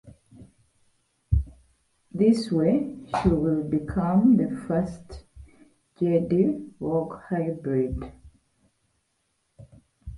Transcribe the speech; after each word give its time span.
This 2.11 2.51
way, 2.51 2.97
she 3.21 3.29
will 3.29 3.61
become 3.63 4.35
the 4.35 4.49
first 4.67 5.25
Jedi-Vong 5.99 7.21
hybrid. 7.29 8.11